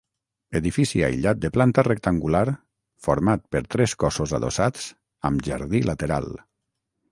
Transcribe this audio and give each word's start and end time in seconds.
Edifici 0.59 1.01
aïllat 1.07 1.41
de 1.43 1.51
planta 1.57 1.83
rectangular, 1.87 2.41
format 3.09 3.45
per 3.57 3.63
tres 3.75 3.95
cossos 4.07 4.35
adossats, 4.41 4.89
amb 5.33 5.47
jardí 5.51 5.85
lateral. 5.93 6.31